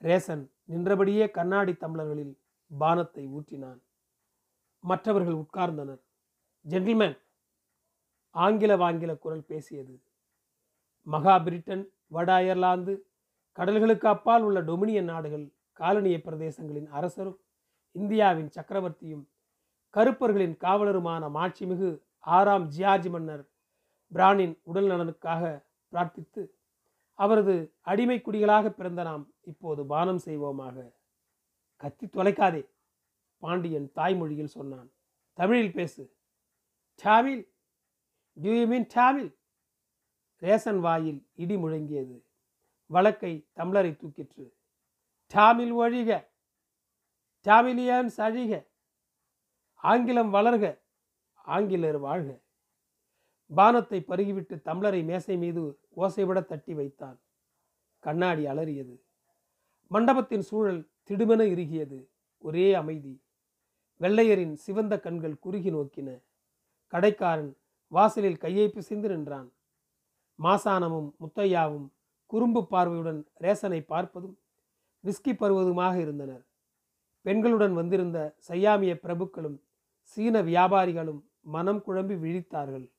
ரேசன் 0.01 0.51
நின்றபடியே 0.65 1.31
கண்ணாடி 1.31 1.71
தம்ளர்களில் 1.73 2.33
பானத்தை 2.79 3.29
ஊற்றினான். 3.29 3.79
மற்றவர்கள் 4.79 5.33
உட்கார்ந்தனர். 5.33 6.01
ஜென்டில்மேன்! 6.65 7.17
ஆங்கில 8.35 8.77
வாங்கில 8.77 9.17
குரல் 9.17 9.45
பேசியது. 9.45 10.01
மகா 11.07 11.39
பிரிட்டன் 11.39 11.83
வட 12.07 12.33
அயர்லாந்து 12.33 12.93
கடல்களுக்கு 13.57 14.05
அப்பால் 14.05 14.43
உள்ள 14.43 14.61
டொமினியன் 14.61 15.03
நாடுகள் 15.03 15.45
காலனிய 15.79 16.17
பிரதேசங்களின் 16.17 16.87
அரசரும் 16.89 17.39
இந்தியாவின் 17.95 18.49
சக்கரவர்த்தியும் 18.55 19.23
கருப்பர்களின் 19.95 20.55
காவலருமான 20.57 21.23
மாட்சிமிகு 21.37 22.01
ஆறாம் 22.19 22.69
ஜியார்ஜ் 22.77 23.09
மன்னர் 23.09 23.49
பிரானின் 24.13 24.59
உடல் 24.63 24.89
நலனுக்காக 24.89 25.65
பிரார்த்தித்து 25.91 26.49
அவரது 27.13 27.73
அடிமை 27.81 28.21
குடிகளாக 28.21 28.69
பிறந்த 28.69 29.03
நாம் 29.03 29.33
இப்போது 29.41 29.85
பானம் 29.85 30.21
செய்வோமாக. 30.25 30.93
கத்தி 31.75 32.05
தொலைக்காதே 32.05 32.69
பாண்டியன் 33.37 33.91
தாய்மொழியில் 33.95 34.53
சொன்னான். 34.57 34.89
தமிழில் 35.33 35.73
பேசு. 35.73 36.03
Tamil 37.03 37.43
do 38.41 38.53
you 38.59 38.65
mean 38.67 38.87
Tamil 38.95 39.31
ration 40.41 40.79
வாயில் 40.79 41.29
இடி 41.35 41.55
முழங்கியது. 41.55 42.17
வழக்கை 42.85 43.33
தமிழரை 43.55 43.91
தூக்கிற்று. 44.01 44.45
டாமில் 45.33 45.73
ஒழிக 45.83 46.29
டாமிலியன்ஸ் 47.45 48.17
அழிக 48.27 48.69
ஆங்கிலம் 49.81 50.33
வளர்க 50.33 50.79
ஆங்கிலர் 51.35 51.99
வாழ்க. 51.99 52.41
பானத்தை 53.55 53.99
பருகிவிட்டு 54.07 54.55
தமிழரை 54.65 55.03
மேசை 55.03 55.37
மீது 55.37 55.79
ஓசைவிட 55.97 56.45
தட்டி 56.45 56.73
வைத்தான். 56.73 57.21
கண்ணாடி 57.99 58.45
அலறியது. 58.45 59.01
மண்டபத்தின் 59.87 60.41
சூழல் 60.41 60.89
திடுமென 61.09 61.41
இறுகியது. 61.53 62.07
ஒரே 62.37 62.73
அமைதி. 62.73 63.23
வெள்ளையரின் 63.99 64.53
சிவந்த 64.53 64.99
கண்கள் 64.99 65.39
குறுகி 65.39 65.71
நோக்கின. 65.71 66.23
கடைக்காரன் 66.87 67.57
வாசலில் 67.87 68.37
கையை 68.37 68.69
பிசைந்து 68.69 69.09
நின்றான். 69.09 69.53
மாசானமும் 70.39 71.09
முத்தையாவும் 71.19 71.87
குறும்பு 72.25 72.67
பார்வையுடன் 72.67 73.27
ரேசனை 73.41 73.79
பார்ப்பதும் 73.89 74.37
விஸ்கி 75.03 75.33
பருவதுமாக 75.33 75.99
இருந்தனர். 75.99 76.45
பெண்களுடன் 77.25 77.73
வந்திருந்த 77.73 78.35
சையாமிய 78.47 78.93
பிரபுக்களும் 79.03 79.57
சீன 80.11 80.41
வியாபாரிகளும் 80.41 81.21
மனம் 81.41 81.83
குழம்பி 81.87 82.15
விழித்தார்கள். 82.23 82.91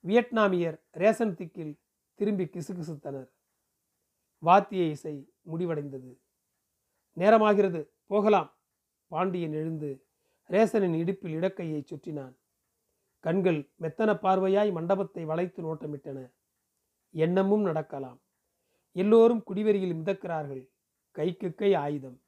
வியட்நாமியர் 0.00 0.76
ரேசன் 0.92 1.34
திக்கில் 1.34 1.72
திரும்பி 2.14 2.44
கிசுகிசுத்தனர். 2.44 3.28
வாத்திய 4.38 4.84
இசை 4.84 5.14
முடிவடைந்தது. 5.50 6.10
நேரமாகிறது 7.16 7.80
போகலாம். 8.06 8.50
பாண்டியன் 9.08 9.52
எழுந்து 9.52 10.06
ரேசனின் 10.48 10.94
இடுப்பில் 10.94 11.34
இடக்கையை 11.34 11.80
சுற்றினான். 11.82 12.34
கண்கள் 13.20 13.70
மெத்தன 13.80 14.10
பார்வையாய் 14.22 14.72
மண்டபத்தை 14.72 15.24
வளைத்து 15.24 15.60
நோட்டமிட்டன. 15.62 16.32
எண்ணமும் 17.10 17.62
நடக்கலாம். 17.62 18.20
எல்லோரும் 18.92 19.42
குடிவெறியில் 19.46 19.94
மிதக்கிறார்கள். 19.94 20.64
கைக்கு 21.10 21.54
கை 21.54 21.74
ஆயுதம். 21.74 22.20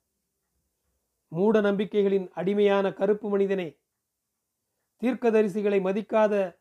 மூட 1.28 1.60
நம்பிக்கைகளின் 1.60 2.30
அடிமையான 2.30 2.92
கருப்பு 2.92 3.28
மனிதனே 3.28 3.68
தீர்க்கதரிசிகளை 5.02 5.80
மதிக்காத 5.80 6.58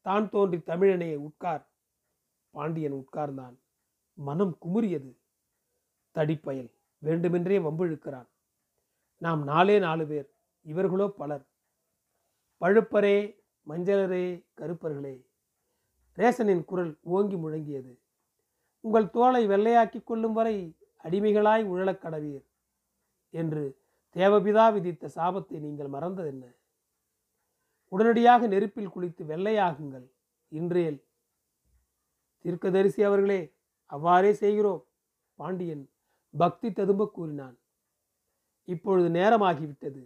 தான் 0.00 0.28
தோன்றி 0.28 0.58
தமிழனே 0.58 1.16
உட்கார். 1.16 1.70
பாண்டியன் 2.50 2.92
உட்கார்ந்தான். 2.92 3.56
மனம் 4.14 4.58
குமுறியது. 4.66 5.16
தடிப்பயல். 6.14 6.70
வேண்டுமென்றே 6.98 7.58
வம்பிழுக்கிறான். 7.58 8.26
நாம் 9.18 9.44
நாலே 9.44 9.78
நாலு 9.78 10.06
பேர். 10.06 10.32
இவர்களோ 10.62 11.08
பலர். 11.08 11.46
பழுப்பரே 12.60 13.42
மஞ்சளரே 13.68 14.46
கருப்பர்களே. 14.56 15.26
ரேசனின் 16.16 16.64
குரல் 16.64 16.98
ஓங்கி 17.02 17.34
முழங்கியது. 17.34 17.98
உங்கள் 18.80 19.10
தோலை 19.10 19.46
வெள்ளையாக்கி 19.46 20.04
கொள்ளும் 20.04 20.32
வரை 20.32 20.76
அடிமைகளாய் 21.04 21.64
உழலக் 21.64 22.02
கடவீர். 22.02 22.44
என்று 23.30 23.78
தேவபிதா 24.14 24.72
விதித்த 24.72 25.10
சாபத்தை 25.14 25.60
நீங்கள் 25.60 25.90
மறந்ததென்ன? 25.90 26.54
உடனடியாக 27.92 28.46
நெருப்பில் 28.46 28.92
குளித்து 28.94 29.22
வெள்ளையாகுங்கள். 29.24 30.06
இன்றேல் 30.52 30.98
தீர்க்கதரிசி 32.44 33.02
அவர்களே 33.02 33.40
அவ்வாறே 33.86 34.32
செய்கிறோம் 34.32 34.82
பாண்டியன் 35.38 35.84
பக்தி 36.34 36.68
ததும்ப 36.72 37.10
கூறினான். 37.14 37.56
இப்பொழுது 38.64 39.08
நேரமாகிவிட்டது. 39.08 40.02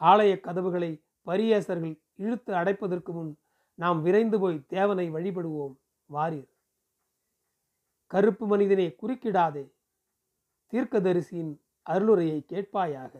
ஆலய 0.00 0.32
கதவுகளை 0.40 0.90
பரியேசர்கள் 1.26 1.94
இழுத்து 2.14 2.52
அடைப்பதற்கு 2.52 3.12
முன் 3.12 3.32
நாம் 3.74 4.02
விரைந்து 4.02 4.38
போய் 4.40 4.58
தேவனை 4.66 5.06
வழிபடுவோம் 5.10 5.74
வாரியர் 6.10 6.52
கருப்பு 8.10 8.44
மனிதனை 8.46 8.86
குறுக்கிடாதே. 9.02 9.64
தீர்க்கதரிசியின் 10.72 11.52
அருளுரையை 11.86 12.38
கேட்பாயாக. 12.52 13.14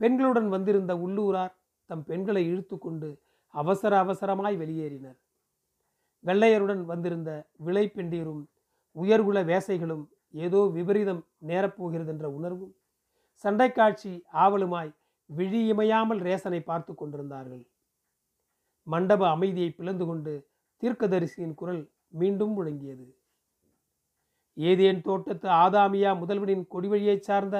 பெண்களுடன் 0.00 0.48
வந்திருந்த 0.48 0.92
உள்ளூரார் 0.96 1.54
தம் 1.90 2.04
பெண்களை 2.04 2.42
இழுத்து 2.46 2.78
கொண்டு 2.78 3.08
அவசர 3.54 3.92
அவசரமாய் 4.04 4.56
வெளியேறினர். 4.62 5.18
வெள்ளையருடன் 6.24 6.82
வந்திருந்த 6.84 7.30
விளை 7.66 7.84
பெண்டீரும் 7.96 8.42
உயர்குல 8.96 9.38
வேசைகளும் 9.50 10.04
ஏதோ 10.44 10.60
விபரீதம் 10.76 11.22
நேரப்போகிறதென்ற 11.48 12.26
உணர்வும் 12.38 12.74
சண்டை 13.44 13.68
காட்சி 13.72 14.12
ஆவலுமாய் 14.44 14.90
விழியமையாமல் 15.30 16.20
ரேசனை 16.28 16.60
பார்த்து 16.60 16.92
கொண்டிருந்தார்கள். 16.94 17.64
மண்டப 18.86 19.22
அமைதியை 19.28 19.70
பிளந்து 19.70 20.04
கொண்டு 20.06 20.32
தீர்க்கதரிசியின் 20.82 21.54
குரல் 21.54 21.82
மீண்டும் 22.20 22.54
முழங்கியது. 22.56 23.06
ஏதேன் 24.56 25.00
தோட்டத்து 25.00 25.48
ஆதாமியா 25.48 26.10
முதல்வனின் 26.22 26.64
கொடிவழியைச் 26.72 27.26
சார்ந்த 27.28 27.56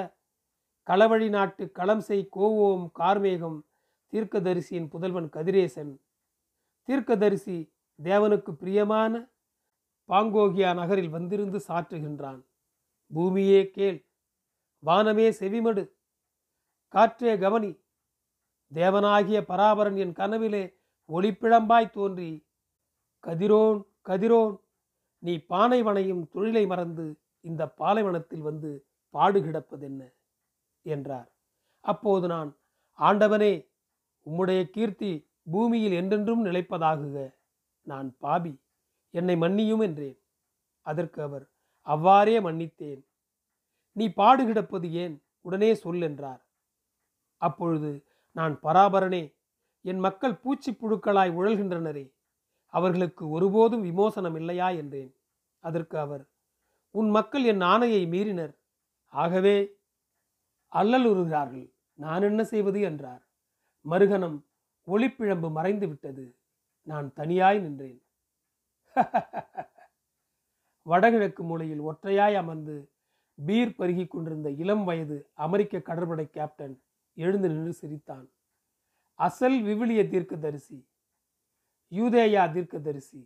களவழி 0.87 1.29
நாட்டு 1.29 1.63
களம் 1.71 2.03
செய் 2.07 2.29
கோவோம் 2.35 2.85
கார்மேகம் 2.99 3.57
தீர்க்கதரிசியின் 4.15 4.87
புதல்வன் 4.87 5.29
கதிரேசன். 5.29 5.99
தீர்க்கதரிசி 6.83 7.73
தேவனுக்கு 8.03 8.51
பிரியமான 8.51 9.13
பாங்கோகியா 10.07 10.73
நகரில் 10.73 11.09
வந்திருந்து 11.09 11.59
சாற்றுகின்றான். 11.67 12.41
பூமியே 13.13 13.71
கேள் 13.71 14.07
வானமே 14.79 15.27
செவிமடு 15.29 15.83
காற்றே 16.87 17.37
கவனி 17.39 17.71
தேவனாகிய 18.73 19.39
பராபரன் 19.49 19.97
என் 19.97 20.13
கனவிலே 20.13 20.63
ஒளிப்பிழம்பாய் 21.09 21.89
தோன்றி 21.89 22.47
கதிரோன் 23.23 23.83
கதிரோன் 24.05 24.55
நீ 25.19 25.37
பானை 25.37 25.83
வனையும் 25.83 26.27
தொழிலை 26.27 26.65
மறந்து 26.65 27.19
இந்த 27.41 27.69
பாலைவனத்தில் 27.69 28.41
வந்து 28.41 28.85
பாடுகிடப்பதென்ன? 29.13 30.01
என்றார். 30.81 31.31
அப்போது 31.79 32.27
நான் 32.27 32.57
ஆண்டவனே 32.99 33.53
உம்முடைய 34.25 34.69
கீர்த்தி 34.69 35.29
பூமியில் 35.51 35.91
என்றென்றும் 35.91 36.45
நிலைப்பதாகுக. 36.45 37.35
நான் 37.81 38.17
பாபி 38.17 38.53
என்னை 39.13 39.35
மன்னியும் 39.35 39.81
என்றேன். 39.81 40.17
அதற்கு 40.85 41.21
அவர் 41.21 41.45
அவ்வாறே 41.81 42.39
மன்னித்தேன். 42.39 43.01
நீ 43.91 44.09
பாடு 44.09 44.45
கிடப்பது 44.45 44.93
ஏன்? 44.93 45.15
உடனே 45.41 45.73
சொல் 45.73 46.01
என்றார். 46.01 46.41
அப்பொழுது 47.41 47.91
நான் 48.31 48.59
பராபரனே 48.63 49.23
என் 49.81 49.99
மக்கள் 49.99 50.35
பூச்சி 50.35 50.71
புழுக்களாய் 50.71 51.31
உழல்கின்றனரே 51.31 52.05
அவர்களுக்கு 52.73 53.29
ஒருபோதும் 53.29 53.81
விமோசனம் 53.81 54.35
இல்லையா 54.35 54.69
என்றேன். 54.69 55.11
அதற்கு 55.63 55.99
அவர் 55.99 56.23
உன் 56.95 57.09
மக்கள் 57.09 57.43
என் 57.43 57.59
ஆணையை 57.59 58.01
மீறினர். 58.07 58.53
ஆகவே 59.13 59.77
அல்லலுறுகிறார்கள். 60.71 61.67
நான் 61.99 62.21
என்ன 62.21 62.43
செய்வது? 62.43 62.81
என்றார். 62.81 63.23
மறுகணம் 63.85 64.37
ஒளிப்பிழம்பு 64.87 65.51
மறைந்து 65.51 65.87
விட்டது. 65.87 66.37
நான் 66.87 67.13
தனியாய் 67.13 67.59
நின்றேன். 67.59 67.99
வடகிழக்கு 70.85 71.43
மூலையில் 71.43 71.81
ஒற்றையாய் 71.81 72.35
அமர்ந்து 72.35 72.91
பீர் 73.45 73.75
பருகிக் 73.75 74.09
கொண்டிருந்த 74.09 74.49
இளம் 74.49 74.83
வயது 74.83 75.29
அமெரிக்க 75.33 75.79
கடற்படை 75.79 76.29
கேப்டன் 76.29 76.75
எழுந்து 77.13 77.49
நின்று 77.49 77.73
சிரித்தான். 77.73 78.27
அசல் 79.19 79.61
விவிலிய 79.63 80.09
தீர்க்கதரிசி 80.09 80.77
யூதேயா 81.91 82.51
தீர்க்கதரிசி 82.53 83.21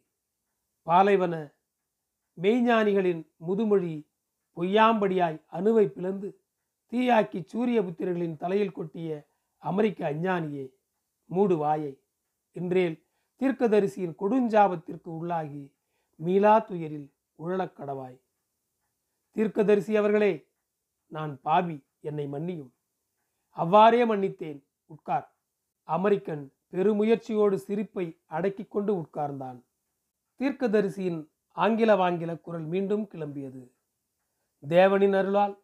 பாலைவன 0.88 1.36
மெய்ஞானிகளின் 2.38 3.24
முதுமொழி 3.48 3.94
பொய்யாம்படியாய் 4.58 5.40
அணுவை 5.52 5.86
பிளந்து 5.88 6.30
தீயாக்கி 6.92 7.44
சூரிய 7.44 7.82
புத்திரர்களின் 7.82 8.38
தலையில் 8.38 8.72
கொட்டிய 8.72 9.29
அமெரிக்க 9.60 10.14
அஞ்ஞானியே 10.14 10.74
மூடு 11.26 11.58
வாயை. 11.58 12.04
இன்றேல் 12.52 13.06
தீர்க்கதரிசியின் 13.40 14.16
கொடுஞ்சாபத்திற்கு 14.20 15.08
உள்ளாகி 15.08 15.76
மீளா 16.16 16.60
துயரில் 16.60 17.14
உழலக் 17.44 17.80
கடவாய். 17.80 18.22
தீர்க்கதரிசி 19.32 19.96
அவர்களே 19.96 20.48
நான் 21.08 21.42
பாவி 21.42 21.86
என்னை 22.00 22.28
மன்னியும். 22.28 22.72
அவ்வாறே 23.50 24.06
மன்னித்தேன் 24.06 24.66
உட்கார். 24.86 25.38
அமெரிக்கன் 25.84 26.54
பெருமுயற்சியோடு 26.72 27.56
சிரிப்பை 27.56 28.22
அடக்கிக் 28.26 28.72
கொண்டு 28.72 28.96
உட்கார்ந்தான். 28.96 29.64
தீர்க்கதரிசியின் 30.40 31.30
ஆங்கில 31.52 31.96
வாங்கில 31.96 32.42
குரல் 32.42 32.66
மீண்டும் 32.66 33.04
கிளம்பியது. 33.04 33.72
தேவனின் 34.68 35.18
அருளால் 35.18 35.64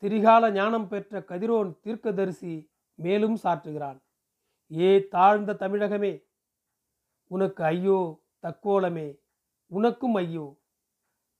திரிகால 0.00 0.52
ஞானம் 0.52 0.88
பெற்ற 0.88 1.20
கதிரோன் 1.20 1.80
தீர்க்கதரிசி 1.80 2.71
மேலும் 3.04 3.36
சாற்றுகிறான். 3.42 3.98
ஏ 4.70 4.90
தாழ்ந்த 5.14 5.56
தமிழகமே 5.62 6.12
உனக்கு 7.30 7.62
ஐயோ 7.64 7.98
தக்கோலமே 8.44 9.08
உனக்கும் 9.70 10.14
ஐயோ. 10.14 10.46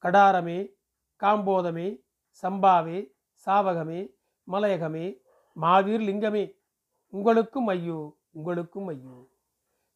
கடாரமே 0.05 0.59
காம்போதமே 1.23 1.89
சம்பாவே 2.43 2.99
சாவகமே 3.47 4.01
மலையகமே 4.49 5.07
மாவீர் 5.57 6.05
லிங்கமே 6.09 6.45
உங்களுக்கும் 7.13 7.67
ஐயோ 7.67 7.99
உங்களுக்கும் 8.31 8.89
ஐயோ. 8.93 9.17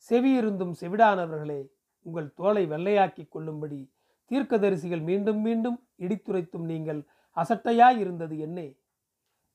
செவியிருந்தும் 0.09 0.75
செவிடானவர்களே 0.81 1.61
உங்கள் 2.07 2.29
தோலை 2.39 2.65
வெள்ளையாக்கிக் 2.73 3.33
கொள்ளும்படி 3.35 3.81
தீர்க்கதரிசிகள் 4.31 5.03
மீண்டும் 5.09 5.41
மீண்டும் 5.41 5.79
இடித்துரைத்தும் 6.05 6.67
நீங்கள் 6.73 7.01
அசட்டையாய் 7.37 7.99
இருந்தது 7.99 8.35
என்னே. 8.39 8.67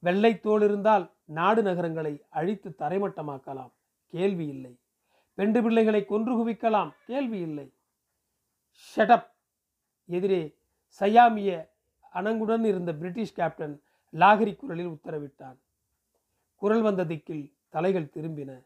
வெள்ளை 0.01 0.39
தோல் 0.39 0.61
இருந்தால் 0.61 1.13
நாடு 1.25 1.61
நகரங்களை 1.61 2.25
அழித்து 2.29 2.75
தரைமட்டமாக்கலாம். 2.77 3.71
கேள்வி 4.07 4.47
இல்லை. 4.47 4.79
பெண்டு 5.33 5.63
பிள்ளைகளை 5.63 6.05
கொன்று 6.05 6.33
குவிக்கலாம். 6.33 6.91
கேள்வி 7.05 7.39
இல்லை. 7.39 7.73
ஷட்டப் 8.95 9.27
எதிரே 10.05 10.57
சயாமிய 10.99 11.69
அணங்குடன் 12.13 12.63
இருந்த 12.63 12.93
பிரிட்டிஷ் 12.93 13.33
கேப்டன் 13.33 13.81
லாகரி 14.13 14.55
குரலில் 14.55 14.87
உத்தரவிட்டான். 14.87 15.57
குரல் 16.55 16.81
வந்த 16.81 17.05
திக்கில் 17.05 17.53
தலைகள் 17.69 18.11
திரும்பின. 18.13 18.65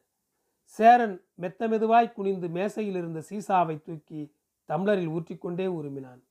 சேரன் 0.64 1.26
மெத்த 1.36 1.68
மெதுவாய் 1.68 2.14
குனிந்து 2.14 2.50
மேசையில் 2.50 2.96
இருந்த 2.96 3.24
சீசாவை 3.30 3.82
தூக்கி 3.82 4.34
தம்ளரில் 4.68 5.10
ஊற்றிக்கொண்டே 5.10 5.68
உருமினான். 5.68 6.24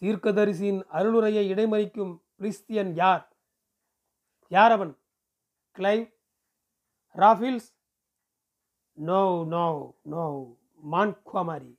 தீர்க்கதரிசியின் 0.00 0.82
அருளுரையை 0.92 1.48
இடைமறிக்கும் 1.48 2.18
கிறிஸ்தியன் 2.38 2.94
யார்? 2.94 3.31
யார் 4.52 4.70
அவன்? 4.70 4.98
Clive? 5.76 6.12
Raffles? 7.14 7.74
No 8.92 9.44
no 9.44 9.94
no. 10.02 10.56
மான்குமாரி 10.90 11.78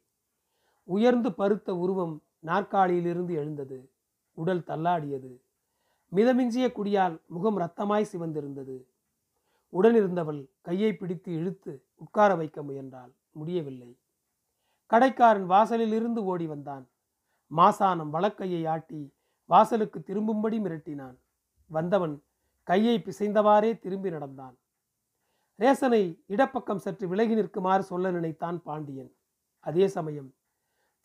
உயர்ந்து 0.84 1.34
பருத்த 1.34 1.76
உருவம் 1.76 2.24
நாற்காலியிலிருந்து 2.40 3.34
எழுந்தது. 3.34 3.92
உடல் 4.34 4.60
தள்ளாடியது. 4.60 5.42
மிதமிஞ்சிய 6.12 6.72
குடியால் 6.72 7.26
முகம் 7.28 7.60
ரத்தமாய் 7.60 8.06
சிவந்திருந்தது. 8.12 8.84
உடனிருந்தவள் 9.74 10.50
கையை 10.62 10.96
பிடித்து 10.96 11.32
இழுத்து 11.34 11.86
உட்கார 11.96 12.36
வைக்க 12.36 12.64
முயன்றாள். 12.64 13.14
முடியவில்லை. 13.32 14.00
கடைக்காரன் 14.86 15.50
வாசலிலிருந்து 15.50 16.24
ஓடி 16.24 16.48
வந்தான். 16.48 16.90
மாசானம் 17.56 18.14
வழக்கையை 18.14 18.68
ஆட்டி 18.68 19.14
வாசலுக்கு 19.46 20.04
திரும்பும்படி 20.04 20.60
மிரட்டினான். 20.60 21.18
வந்தவன் 21.68 22.24
கையை 22.64 22.96
பிசைந்தவாறே 23.06 23.80
திரும்பி 23.80 24.10
நடந்தான். 24.10 24.56
ரேசனை 25.60 26.04
இடப்பக்கம் 26.26 26.84
சற்று 26.86 27.08
விலகி 27.08 27.36
நிற்குமாறு 27.36 27.80
சொல்ல 27.80 28.12
நினைத்தான் 28.12 28.62
பாண்டியன். 28.62 29.12
அதே 29.60 29.88
சமயம் 29.88 30.30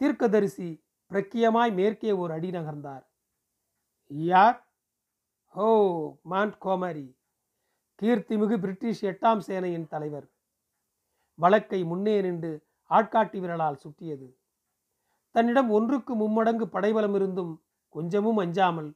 தீர்க்கதரிசி 0.00 0.68
பிரக்கியமாய் 1.10 1.72
மேற்கே 1.72 2.12
ஒரு 2.12 2.32
அடி 2.32 2.50
நகர்ந்தார். 2.50 3.04
யார்? 4.06 4.58
ஹோ 5.54 5.68
மாண்ட் 6.30 6.56
கோமரி 6.64 7.06
கீர்த்திமிகு 8.02 8.56
பிரிட்டிஷ் 8.58 9.02
எட்டாம் 9.02 9.40
சேனையின் 9.46 9.86
தலைவர். 9.86 10.26
வழக்கை 11.34 11.84
முன்னே 11.84 12.20
நின்று 12.20 12.52
ஆட்காட்டி 12.90 13.38
விரலால் 13.40 13.82
சுட்டியது. 13.84 14.28
தன்னிடம் 15.30 15.70
ஒன்றுக்கு 15.70 16.12
மும்மடங்கு 16.14 16.66
படைபலம் 16.66 17.14
இருந்தும் 17.14 17.52
கொஞ்சமும் 17.88 18.36
அஞ்சாமல் 18.36 18.90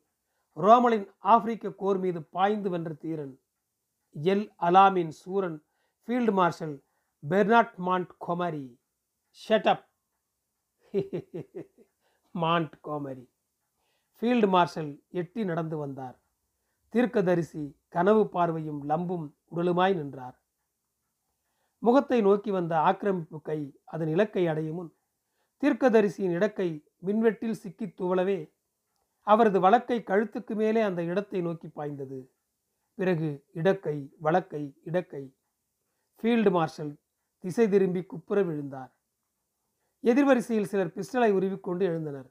ரோமலின் 0.56 1.06
ஆப்பிரிக்க 1.32 1.74
கோர் 1.82 1.98
மீது 1.98 2.20
பாய்ந்து 2.34 2.70
வென்ற 2.70 2.92
தீரன் 3.02 3.34
எல். 4.16 4.46
அலாமின் 4.68 5.12
சூரன் 5.20 5.58
field 6.08 6.32
marshal 6.38 6.74
Bernard 7.22 7.76
Montgomery 8.26 8.66
shut up 9.40 9.86
Montgomery 12.86 13.24
field 14.22 14.48
marshal 14.54 14.90
எட்டி 15.20 15.42
நடந்து 15.44 15.76
வந்தார். 15.82 16.16
தீர்க்கதரிசி 16.94 17.62
கனவு 17.88 18.22
பார்வையும் 18.34 18.80
லம்பும் 18.90 19.26
உடலுமாய் 19.52 19.94
நின்றார். 20.00 20.36
முகத்தை 21.82 22.18
நோக்கி 22.26 22.50
வந்த 22.50 22.74
ஆக்கிரமிப்பு 22.88 23.38
கை 23.48 23.60
அதன் 23.94 24.10
இலக்கை 24.14 24.44
அடையும் 24.52 24.76
முன் 24.78 24.90
தீர்க்கதரிசியின் 25.62 26.34
இடக்கை 26.38 26.68
மின்வெட்டில் 27.06 27.60
சிக்கித் 27.62 27.96
துவளவே 27.98 28.38
அவரது 29.26 29.61
வழக்கை 29.61 29.98
கழுத்துக்கு 30.00 30.54
மேலே 30.54 30.80
அந்த 30.80 31.02
இடத்தை 31.02 31.40
நோக்கி 31.40 31.68
பாய்ந்தது. 31.68 32.32
பிறகு 32.94 33.46
இடக்கை 33.54 34.11
வழக்கை 34.18 34.80
இடக்கை. 34.85 35.35
ஃபீல்டு 36.22 36.50
மார்ஷல் 36.50 36.98
திசை 37.38 37.68
திரும்பி 37.68 38.02
குப்புற 38.02 38.42
விழுந்தார். 38.42 38.92
எதிர்வரிசையில் 40.04 40.70
சிலர் 40.70 40.94
பிஸ்டலை 40.96 41.30
உருவிக்கொண்டு 41.30 41.85
எழுந்தனர். 41.88 42.28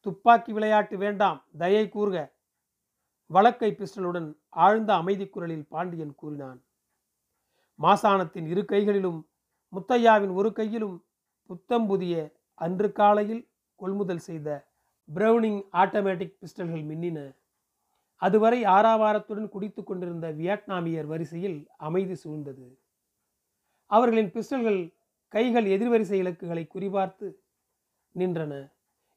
துப்பாக்கி 0.00 0.52
விளையாட்டு 0.52 0.96
வேண்டாம் 0.98 1.44
தயை 1.58 1.88
கூறுக. 1.88 2.34
வழக்கை 3.26 3.76
பிஸ்டலுடன் 3.78 4.28
ஆழ்ந்த 4.48 4.94
அமைதி 4.94 5.26
குரலில் 5.28 5.66
பாண்டியன் 5.68 6.14
கூறினான். 6.14 6.60
மாசாணத்தின் 7.78 8.46
இரு 8.46 8.64
கைகளிலும் 8.64 9.30
முத்தையாவின் 9.72 10.32
ஒரு 10.34 10.52
கையிலும் 10.52 11.06
புத்தம் 11.50 11.86
புதிய 11.86 12.14
அன்று 12.54 12.92
காலையில் 12.92 13.42
கொள்முதல் 13.80 14.18
செய்த 14.18 14.48
பிரவுனிங் 15.14 15.62
ஆட்டோமேட்டிக் 15.72 16.36
பிஸ்டல்கள் 16.40 16.84
மின்னின. 16.84 17.36
அதுவரை 18.16 18.62
ஆறாவாரத்துடன் 18.62 19.48
குடித்து 19.48 19.84
கொண்டிருந்த 19.84 20.30
வியட்நாமியர் 20.30 21.06
வரிசையில் 21.06 21.68
அமைதி 21.76 22.16
சூழ்ந்தது. 22.24 22.78
அவர்களின் 23.86 24.30
பிஸ்டல்கள் 24.30 24.94
கைகள் 25.28 25.64
எதிர்வரிசை 25.64 26.12
இலக்குகளை 26.12 26.68
குறிபார்த்து 26.74 27.34
நின்றன. 28.18 28.72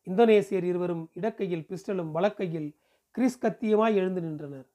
இந்தோனேசியர் 0.05 0.63
இருவரும் 0.63 1.09
இடக்கையில் 1.15 1.65
பிஸ்டலும் 1.69 2.11
வலக்கையில் 2.13 2.75
கிறிஸ் 3.11 3.45
கத்தியமாய் 3.45 3.93
எழுந்து 3.93 4.21
நின்றனர். 4.21 4.69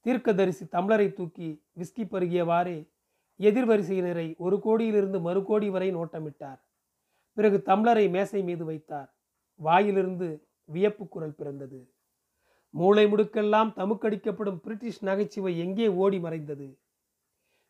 தீர்க்கதரிசி 0.00 0.64
தம்ளரை 0.64 1.12
தூக்கி 1.12 1.64
விஸ்கி 1.78 2.04
பருகியவாறே 2.04 2.88
எதிர்வரிசையினரை 3.38 4.36
ஒரு 4.36 4.60
கோடியிலிருந்து 4.60 5.20
மறு 5.20 5.44
கோடி 5.44 5.70
வரை 5.70 5.94
நோட்டமிட்டார். 5.94 6.60
பிறகு 7.32 7.62
தம்ளரை 7.64 8.10
மேசை 8.10 8.42
மீது 8.42 8.64
வைத்தார். 8.64 9.17
வாயிலிருந்து 9.58 10.28
வியப்பு 10.64 11.08
குரல் 11.08 11.34
பிறந்தது. 11.34 11.80
மூளை 12.74 13.04
முடுக்கெல்லாம் 13.06 13.70
தமுக்கடிக்கப்படும் 13.76 14.56
பிரிட்டிஷ் 14.56 15.04
நகைச்சுவை 15.04 15.58
எங்கே 15.58 15.88
ஓடி 15.88 16.18
மறைந்தது? 16.18 16.68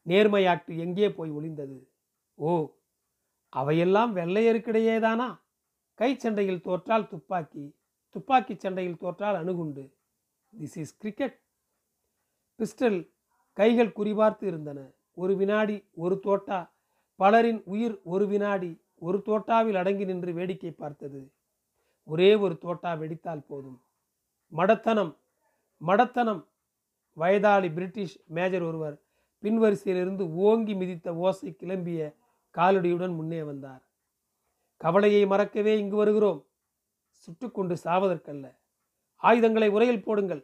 நேர்மையாட்டு 0.07 0.73
எங்கே 0.79 1.09
போய் 1.13 1.31
ஒளிந்தது? 1.31 1.79
ஓ 2.35 2.51
அவையெல்லாம் 3.53 4.17
வெள்ளையருக்கிடையேதானா? 4.17 5.29
கை 5.95 6.11
சண்டையில் 6.19 6.61
தோற்றால் 6.61 7.09
துப்பாக்கி 7.09 7.65
துப்பாக்கி 8.11 8.55
சண்டையில் 8.55 8.97
தோற்றால் 8.97 9.35
அணுகுண்டு. 9.35 9.85
திஸ் 10.53 10.77
இஸ் 10.79 10.97
கிரிக்கெட் 10.97 11.39
பிஸ்டல் 12.59 13.01
கைகள் 13.53 13.97
குறிபார்த்து 13.97 14.45
இருந்தன. 14.45 14.81
ஒரு 15.15 15.37
வினாடி 15.37 15.77
ஒரு 15.95 16.17
தோட்டா. 16.21 16.61
பலரின் 17.21 17.63
உயிர் 17.65 17.97
ஒரு 18.03 18.27
வினாடி 18.27 18.71
ஒரு 18.99 19.19
தோட்டாவில் 19.25 19.77
அடங்கி 19.77 20.05
நின்று 20.05 20.33
வேடிக்கை 20.33 20.71
பார்த்தது. 20.71 21.21
ஒரே 22.09 22.35
ஒரு 22.35 22.59
தோட்டா 22.59 22.93
வெடித்தால் 22.93 23.47
போதும். 23.49 23.83
மடத்தனம் 24.57 25.17
மடத்தனம். 25.87 26.47
வயதாளி 27.13 27.71
பிரிட்டிஷ் 27.71 28.21
மேஜர் 28.27 28.63
ஒருவர் 28.63 28.97
பின்வரிசையிலிருந்து 29.43 30.29
ஓங்கி 30.35 30.75
மிதித்த 30.75 31.09
ஓசை 31.09 31.57
கிளம்பிய 31.59 32.15
காலடியுடன் 32.55 33.15
முன்னே 33.15 33.43
வந்தார். 33.43 33.83
கவலையை 34.77 35.27
மறக்கவே 35.27 35.79
இங்கு 35.79 35.97
வருகிறோம். 35.97 36.47
சுட்டுக்கொண்டு 37.11 37.77
சாவதற்கல்ல. 37.85 38.57
ஆயுதங்களை 39.17 39.69
உரையில் 39.69 40.05
போடுங்கள். 40.05 40.43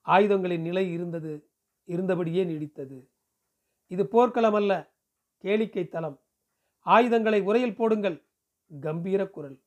ஆயுதங்களின் 0.00 0.60
நிலை 0.60 0.92
இருந்தது 0.92 1.48
இருந்தபடியே 1.86 2.44
நீடித்தது. 2.44 3.06
இது 3.86 4.06
போர்க்களம் 4.06 4.54
அல்ல 4.54 4.92
கேளிக்கை 5.42 5.88
தளம் 5.88 6.20
ஆயுதங்களை 6.80 7.40
உரையில் 7.40 7.76
போடுங்கள். 7.76 8.24
கம்பீர 8.80 9.26
குரல். 9.26 9.58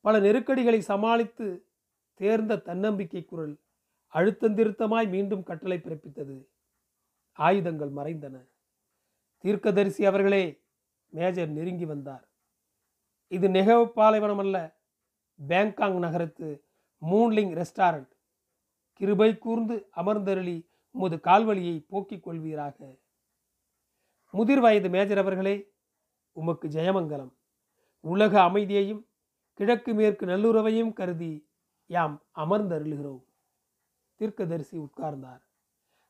பல 0.00 0.18
நெருக்கடிகளை 0.20 0.80
சமாளித்து 0.80 1.66
தேர்ந்த 2.14 2.56
தன்னம்பிக்கை 2.56 3.24
குரல் 3.24 3.60
அழுத்தந்திருத்தமாய் 4.14 5.08
மீண்டும் 5.08 5.42
கட்டளை 5.42 5.78
பிறப்பித்தது. 5.78 6.46
ஆயுதங்கள் 7.32 7.90
மறைந்தன. 7.90 8.48
தீர்க்கதரிசி 9.38 10.04
அவர்களே 10.04 10.62
மேஜர் 11.08 11.48
நெருங்கி 11.48 11.84
வந்தார். 11.84 12.28
இது 13.28 13.48
நெகவ் 13.48 13.86
பாலைவனம் 13.86 14.38
அல்ல 14.38 14.78
பேங்காங் 15.48 15.98
நகரத்து 15.98 16.64
மூன்லிங் 17.00 17.62
ரெஸ்டாரண்ட். 17.62 18.10
கிருபை 18.92 19.38
கூர்ந்து 19.38 19.88
அமர்ந்தருளி 19.96 20.66
உமது 20.90 21.16
கால்வழியை 21.16 21.84
போக்கிக் 21.88 22.28
கொள்வீராக. 22.28 22.98
முதிர் 24.30 24.60
வயது 24.60 24.88
மேஜர் 24.88 25.18
அவர்களே 25.18 25.72
உமக்கு 26.32 26.68
ஜெயமங்கலம். 26.68 27.32
உலக 28.00 28.42
அமைதியையும் 28.42 29.06
கிழக்கு 29.60 29.94
மேற்கு 29.94 30.26
நல்லுறவையும் 30.26 30.92
கருதி 30.92 31.48
யாம் 31.86 32.22
அமர்ந்தருளுகிறோம். 32.36 33.24
தீர்க்கதரிசி 34.14 34.78
உட்கார்ந்தார். 34.78 35.42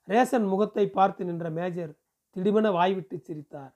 ரேசன் 0.09 0.49
முகத்தை 0.49 0.89
பார்த்து 0.89 1.25
நின்ற 1.25 1.51
மேஜர் 1.51 1.93
திடுமென 2.37 2.73
வாய்விட்டு 2.73 3.19
சிரித்தார். 3.19 3.75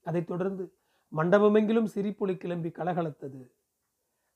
அதைத் 0.00 0.26
தொடர்ந்து 0.26 0.76
மண்டபமெங்கிலும் 1.12 1.88
சிரிப்பொலி 1.94 2.36
கிளம்பி 2.36 2.68
கலகலத்தது. 2.68 3.50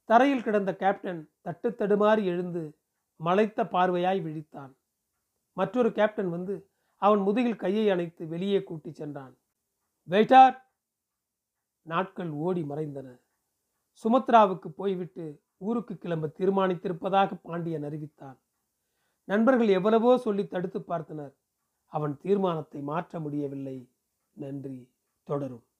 தரையில் 0.05 0.43
கிடந்த 0.43 0.77
கேப்டன் 0.77 1.31
தட்டு 1.41 1.71
தடுமாறி 1.71 2.25
எழுந்து 2.25 2.79
மலைத்த 3.25 3.65
பார்வையாய் 3.65 4.21
விழித்தான். 4.23 4.73
மற்றொரு 5.53 5.93
கேப்டன் 5.93 6.31
வந்து 6.31 6.71
அவன் 6.97 7.21
முதுகில் 7.21 7.57
கையை 7.57 7.91
அணைத்து 7.91 8.27
வெளியே 8.27 8.63
கூட்டிச் 8.63 8.95
சென்றான். 8.95 9.35
வெயிட்டார்! 10.09 10.57
நாட்கள் 11.83 12.31
ஓடி 12.31 12.63
மறைந்தன. 12.63 13.09
சுமத்ராவுக்கு 14.05 14.69
போய்விட்டு 14.69 15.43
ஊருக்கு 15.57 15.99
கிளம்ப 15.99 16.33
தீர்மானித்திருப்பதாக 16.39 17.41
பாண்டியன் 17.43 17.83
அறிவித்தான். 17.83 18.39
நண்பர்கள் 19.25 19.69
எவ்வளவோ 19.69 20.19
சொல்லி 20.19 20.47
தடுத்து 20.47 20.79
பார்த்தனர். 20.79 21.35
அவன் 21.87 22.17
தீர்மானத்தை 22.17 22.81
மாற்ற 22.81 23.21
முடியவில்லை. 23.21 23.91
நன்றி. 24.33 24.93
தொடரும். 25.23 25.66